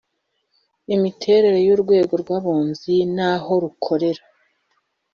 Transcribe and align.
Imiterere 0.95 1.59
y’Urwego 1.67 2.13
rw’Abunzi 2.21 2.95
n’aho 3.15 3.53
rukorera 3.63 4.23